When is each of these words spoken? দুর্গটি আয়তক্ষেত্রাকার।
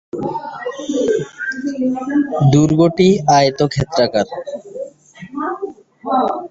দুর্গটি 2.53 3.07
আয়তক্ষেত্রাকার। 3.37 4.27